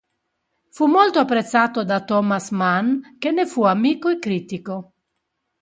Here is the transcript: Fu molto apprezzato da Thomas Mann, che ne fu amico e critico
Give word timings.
Fu 0.71 0.87
molto 0.87 1.19
apprezzato 1.19 1.83
da 1.83 2.03
Thomas 2.03 2.49
Mann, 2.49 3.01
che 3.19 3.29
ne 3.29 3.45
fu 3.45 3.65
amico 3.65 4.09
e 4.09 4.17
critico 4.17 4.93